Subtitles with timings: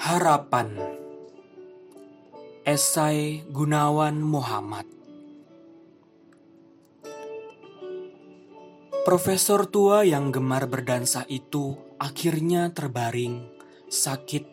[0.00, 0.80] Harapan
[2.64, 4.88] Esai Gunawan Muhammad
[9.04, 13.44] Profesor tua yang gemar berdansa itu akhirnya terbaring,
[13.92, 14.48] sakit,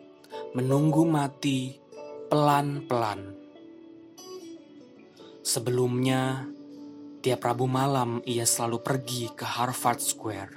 [0.52, 1.80] menunggu mati,
[2.28, 3.32] pelan-pelan.
[5.40, 6.44] Sebelumnya,
[7.24, 10.54] tiap Rabu malam ia selalu pergi ke Harvard Square.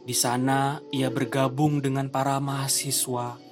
[0.00, 3.49] Di sana ia bergabung dengan para mahasiswa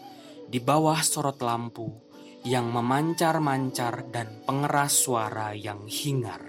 [0.49, 2.09] di bawah sorot lampu
[2.49, 6.41] yang memancar-mancar dan pengeras suara yang hingar.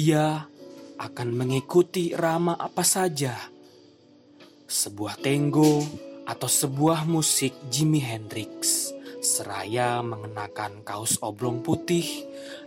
[0.00, 0.48] Ia
[0.96, 3.36] akan mengikuti rama apa saja,
[4.64, 5.84] sebuah tenggo
[6.24, 8.88] atau sebuah musik Jimi Hendrix,
[9.20, 12.06] seraya mengenakan kaos oblong putih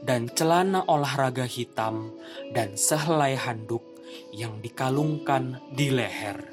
[0.06, 2.14] dan celana olahraga hitam
[2.54, 3.82] dan sehelai handuk
[4.30, 6.53] yang dikalungkan di leher.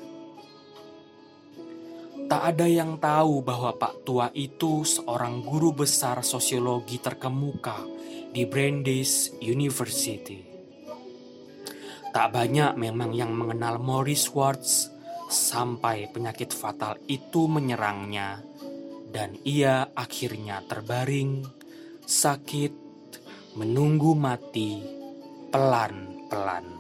[2.30, 7.82] Tak ada yang tahu bahwa Pak Tua itu seorang guru besar sosiologi terkemuka
[8.30, 10.38] di Brandeis University.
[12.14, 14.94] Tak banyak memang yang mengenal Morris Schwartz
[15.26, 18.38] sampai penyakit fatal itu menyerangnya
[19.10, 21.42] dan ia akhirnya terbaring,
[22.06, 22.74] sakit,
[23.58, 24.78] menunggu mati
[25.50, 26.79] pelan-pelan.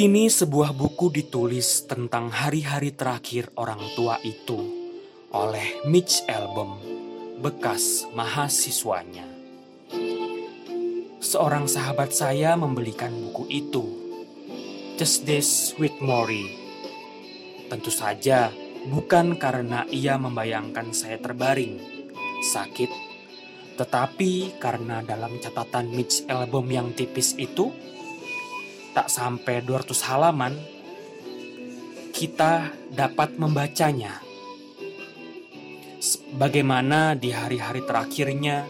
[0.00, 4.56] Kini sebuah buku ditulis tentang hari-hari terakhir orang tua itu
[5.28, 6.80] oleh Mitch Album,
[7.44, 9.28] bekas mahasiswanya
[11.20, 13.84] seorang sahabat saya membelikan buku itu.
[14.96, 16.48] Just This with Mori.
[17.68, 18.48] Tentu saja
[18.88, 21.76] bukan karena ia membayangkan saya terbaring,
[22.40, 22.88] sakit,
[23.76, 27.68] tetapi karena dalam catatan Mitch album yang tipis itu,
[29.00, 30.60] tak sampai 200 halaman,
[32.12, 34.20] kita dapat membacanya.
[36.36, 38.68] Bagaimana di hari-hari terakhirnya,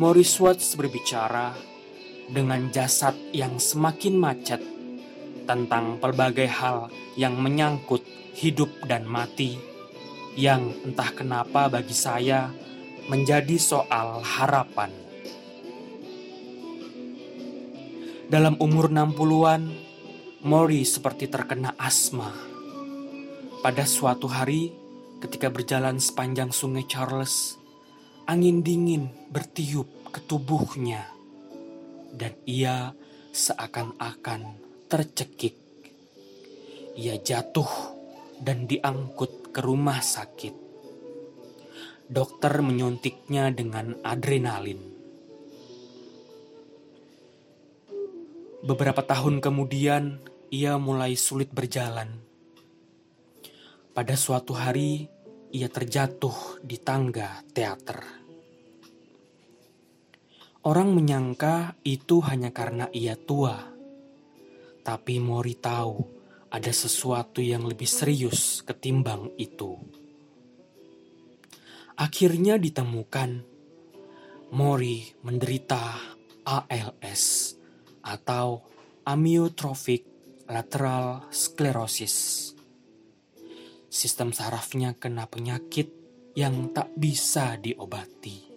[0.00, 1.52] Morris Watts berbicara
[2.32, 4.64] dengan jasad yang semakin macet
[5.44, 6.88] tentang pelbagai hal
[7.20, 8.00] yang menyangkut
[8.32, 9.60] hidup dan mati
[10.32, 12.48] yang entah kenapa bagi saya
[13.04, 15.01] menjadi soal harapan.
[18.32, 19.68] Dalam umur 60-an,
[20.48, 22.32] Mori seperti terkena asma.
[23.60, 24.72] Pada suatu hari,
[25.20, 27.60] ketika berjalan sepanjang sungai Charles,
[28.24, 31.12] angin dingin bertiup ke tubuhnya
[32.16, 32.96] dan ia
[33.36, 34.56] seakan-akan
[34.88, 35.60] tercekik.
[36.96, 37.68] Ia jatuh
[38.40, 40.56] dan diangkut ke rumah sakit.
[42.08, 45.01] Dokter menyuntiknya dengan adrenalin.
[48.62, 52.22] Beberapa tahun kemudian, ia mulai sulit berjalan.
[53.90, 55.10] Pada suatu hari,
[55.50, 58.06] ia terjatuh di tangga teater.
[60.62, 63.66] Orang menyangka itu hanya karena ia tua.
[64.86, 65.98] Tapi Mori tahu
[66.46, 69.74] ada sesuatu yang lebih serius ketimbang itu.
[71.98, 73.42] Akhirnya ditemukan
[74.54, 75.98] Mori menderita
[76.46, 77.58] ALS
[78.02, 78.66] atau
[79.06, 80.04] amyotrophic
[80.50, 82.50] lateral sclerosis.
[83.92, 85.90] Sistem sarafnya kena penyakit
[86.32, 88.52] yang tak bisa diobati.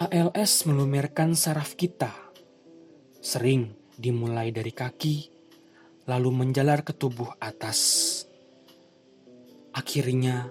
[0.00, 2.08] ALS melumerkan saraf kita.
[3.20, 5.16] Sering dimulai dari kaki,
[6.08, 7.80] lalu menjalar ke tubuh atas.
[9.76, 10.48] Akhirnya,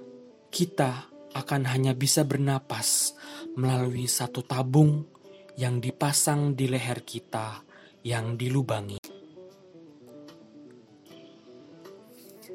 [0.53, 3.17] kita akan hanya bisa bernapas
[3.57, 5.09] melalui satu tabung
[5.59, 7.67] yang dipasang di leher kita
[8.07, 9.03] yang dilubangi.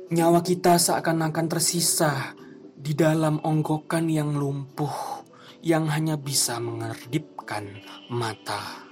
[0.09, 2.33] Nyawa kita seakan-akan tersisa
[2.73, 5.21] di dalam onggokan yang lumpuh
[5.61, 7.77] yang hanya bisa mengerdipkan
[8.09, 8.89] mata.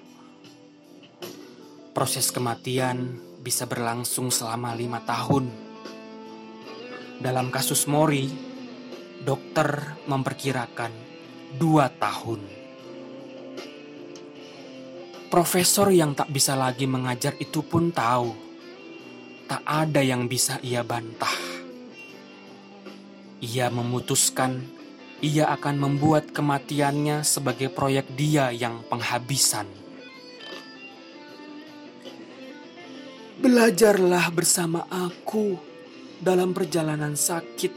[1.97, 5.49] Proses kematian bisa berlangsung selama lima tahun.
[7.21, 8.29] Dalam kasus Mori,
[9.25, 10.93] dokter memperkirakan
[11.57, 12.62] dua tahun.
[15.33, 18.37] Profesor yang tak bisa lagi mengajar itu pun tahu,
[19.49, 21.33] tak ada yang bisa ia bantah.
[23.41, 24.61] Ia memutuskan
[25.23, 29.71] ia akan membuat kematiannya sebagai proyek dia yang penghabisan.
[33.39, 35.55] Belajarlah bersama aku
[36.19, 37.71] dalam perjalanan sakit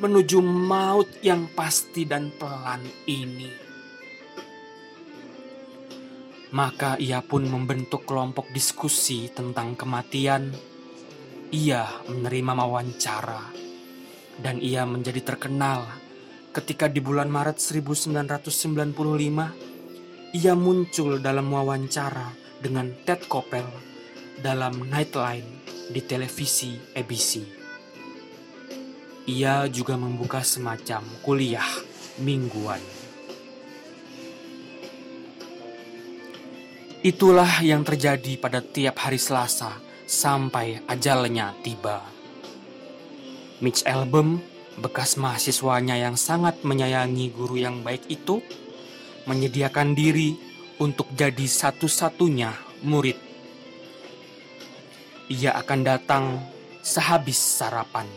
[0.00, 3.67] menuju maut yang pasti dan pelan ini.
[6.48, 10.48] Maka ia pun membentuk kelompok diskusi tentang kematian.
[11.52, 13.68] Ia menerima wawancara
[14.38, 15.82] dan ia menjadi terkenal
[16.54, 23.64] ketika di bulan Maret 1995 ia muncul dalam wawancara dengan Ted Koppel
[24.38, 27.40] dalam Nightline di televisi ABC.
[29.28, 31.68] Ia juga membuka semacam kuliah
[32.20, 32.80] mingguan.
[36.98, 42.02] Itulah yang terjadi pada tiap hari Selasa sampai ajalnya tiba.
[43.62, 44.42] Mitch Album,
[44.82, 48.42] bekas mahasiswanya yang sangat menyayangi guru yang baik itu,
[49.30, 50.34] menyediakan diri
[50.82, 53.18] untuk jadi satu-satunya murid.
[55.30, 56.42] Ia akan datang
[56.82, 58.10] sehabis sarapan.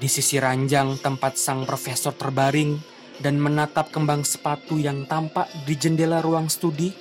[0.00, 6.22] Di sisi ranjang tempat sang profesor terbaring, dan menatap kembang sepatu yang tampak di jendela
[6.22, 6.94] ruang studi,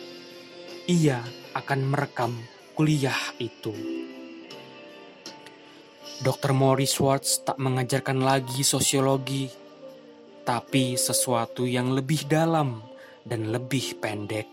[0.89, 1.21] ia
[1.53, 2.33] akan merekam
[2.73, 3.73] kuliah itu.
[6.17, 6.53] Dr.
[6.57, 9.45] Morris Schwartz tak mengajarkan lagi sosiologi,
[10.41, 12.81] tapi sesuatu yang lebih dalam
[13.21, 14.49] dan lebih pendek.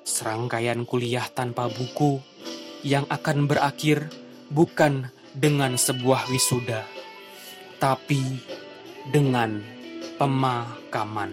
[0.00, 2.16] Serangkaian kuliah tanpa buku
[2.80, 4.08] yang akan berakhir
[4.48, 6.88] bukan dengan sebuah wisuda,
[7.76, 8.40] tapi
[9.12, 9.77] dengan
[10.18, 11.30] pemakaman.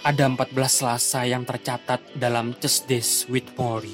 [0.00, 3.92] Ada 14 Selasa yang tercatat dalam Tuesdays with Mori.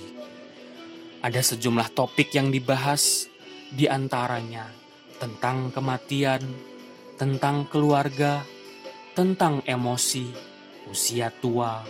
[1.26, 3.26] Ada sejumlah topik yang dibahas,
[3.73, 4.69] di antaranya
[5.17, 6.43] tentang kematian,
[7.17, 8.44] tentang keluarga,
[9.17, 10.28] tentang emosi,
[10.87, 11.81] usia tua,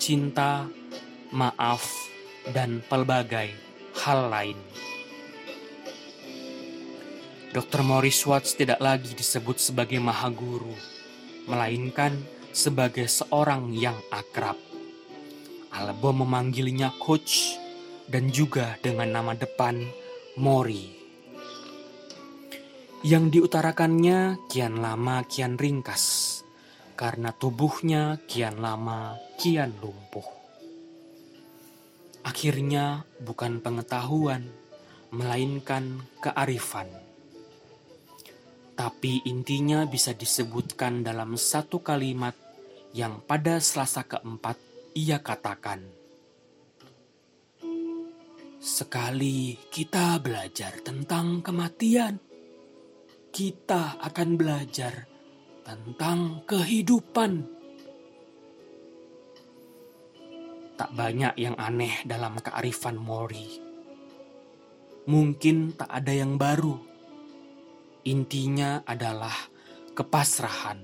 [0.00, 0.64] cinta,
[1.30, 1.84] maaf,
[2.54, 3.52] dan pelbagai
[4.00, 4.87] hal lain.
[7.48, 7.80] Dr.
[7.80, 10.76] Morris Watts tidak lagi disebut sebagai maha guru,
[11.48, 12.12] melainkan
[12.52, 14.60] sebagai seorang yang akrab.
[15.72, 17.56] Album memanggilnya coach
[18.04, 19.80] dan juga dengan nama depan
[20.36, 20.92] Mori.
[23.00, 26.44] Yang diutarakannya kian lama kian ringkas,
[27.00, 30.28] karena tubuhnya kian lama kian lumpuh.
[32.28, 34.52] Akhirnya bukan pengetahuan,
[35.08, 37.07] melainkan kearifan
[38.78, 42.38] tapi intinya bisa disebutkan dalam satu kalimat
[42.94, 44.54] yang pada Selasa keempat
[44.94, 45.82] ia katakan.
[48.62, 52.22] Sekali kita belajar tentang kematian,
[53.34, 55.10] kita akan belajar
[55.66, 57.50] tentang kehidupan.
[60.78, 63.58] Tak banyak yang aneh dalam kearifan Mori.
[65.10, 66.97] Mungkin tak ada yang baru
[68.06, 69.34] Intinya adalah
[69.98, 70.78] kepasrahan.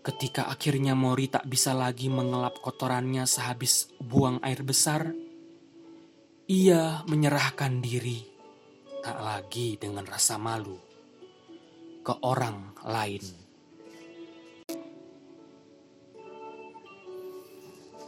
[0.00, 5.12] Ketika akhirnya Mori tak bisa lagi mengelap kotorannya sehabis buang air besar,
[6.48, 8.24] ia menyerahkan diri,
[9.04, 10.80] tak lagi dengan rasa malu,
[12.00, 13.24] ke orang lain.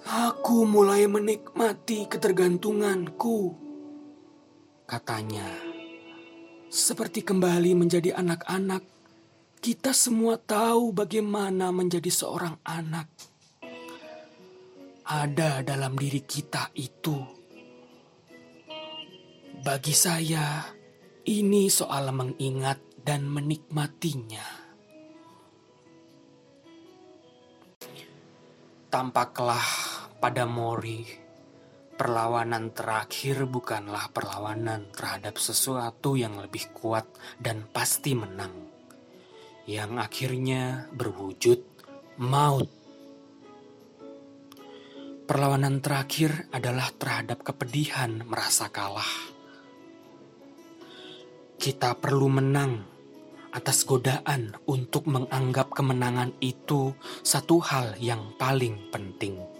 [0.08, 3.52] Aku mulai menikmati ketergantunganku,
[4.88, 5.71] katanya.
[6.72, 8.80] Seperti kembali menjadi anak-anak,
[9.60, 13.12] kita semua tahu bagaimana menjadi seorang anak.
[15.04, 17.20] Ada dalam diri kita itu.
[19.60, 20.64] Bagi saya,
[21.28, 24.48] ini soal mengingat dan menikmatinya.
[28.88, 29.68] Tampaklah
[30.24, 31.04] pada Mori
[32.02, 37.06] perlawanan terakhir bukanlah perlawanan terhadap sesuatu yang lebih kuat
[37.38, 38.50] dan pasti menang,
[39.70, 41.62] yang akhirnya berwujud
[42.18, 42.66] maut.
[45.30, 49.30] Perlawanan terakhir adalah terhadap kepedihan merasa kalah.
[51.54, 52.82] Kita perlu menang
[53.54, 59.51] atas godaan untuk menganggap kemenangan itu satu hal yang paling penting.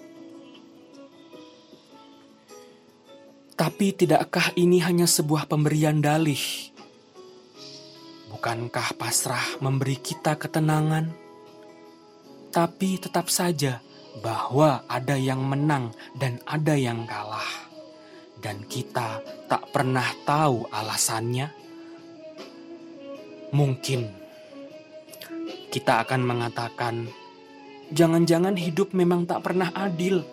[3.63, 6.43] Tapi tidakkah ini hanya sebuah pemberian dalih?
[8.35, 11.15] Bukankah pasrah memberi kita ketenangan?
[12.51, 13.79] Tapi tetap saja
[14.19, 17.71] bahwa ada yang menang dan ada yang kalah.
[18.43, 21.47] Dan kita tak pernah tahu alasannya.
[23.55, 24.11] Mungkin
[25.71, 27.07] kita akan mengatakan,
[27.95, 30.27] jangan-jangan hidup memang tak pernah adil.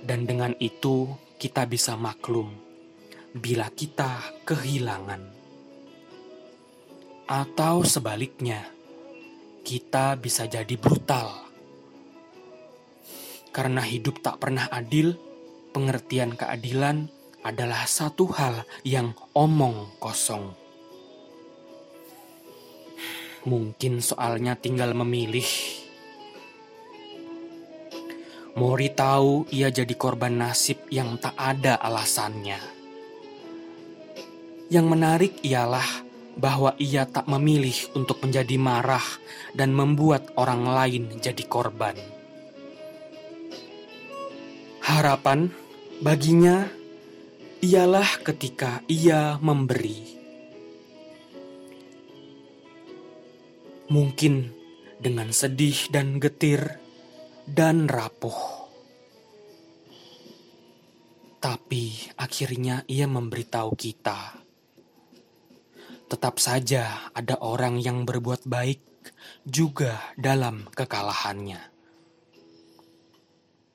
[0.00, 2.48] Dan dengan itu kita bisa maklum
[3.36, 5.20] bila kita kehilangan.
[7.28, 8.64] Atau sebaliknya,
[9.60, 11.44] kita bisa jadi brutal.
[13.52, 15.16] Karena hidup tak pernah adil,
[15.76, 17.12] pengertian keadilan
[17.44, 20.56] adalah satu hal yang omong kosong.
[23.46, 25.46] Mungkin soalnya tinggal memilih.
[28.56, 32.56] Mori tahu ia jadi korban nasib yang tak ada alasannya.
[34.72, 35.84] Yang menarik ialah
[36.40, 39.04] bahwa ia tak memilih untuk menjadi marah
[39.52, 42.00] dan membuat orang lain jadi korban.
[44.80, 45.52] Harapan
[46.00, 46.64] baginya
[47.60, 50.16] ialah ketika ia memberi.
[53.92, 54.48] Mungkin
[54.96, 56.85] dengan sedih dan getir
[57.46, 58.66] dan rapuh.
[61.38, 64.46] Tapi akhirnya ia memberitahu kita
[66.06, 68.78] tetap saja ada orang yang berbuat baik
[69.42, 71.58] juga dalam kekalahannya.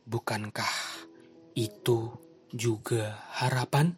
[0.08, 0.76] Bukankah
[1.56, 2.12] itu
[2.52, 3.96] juga harapan?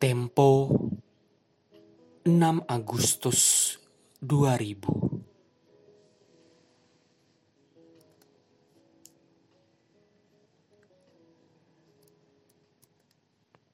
[0.00, 0.68] Tempo
[2.24, 3.78] 6 Agustus
[4.20, 5.13] 2000